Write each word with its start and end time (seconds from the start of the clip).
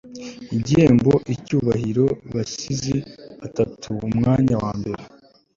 igihembo 0.57 1.13
icyubahiro 1.33 2.05
basizi 2.33 2.97
atatu. 3.47 3.89
umwanya 4.07 4.55
wa 4.63 4.71
mbere 4.79 5.03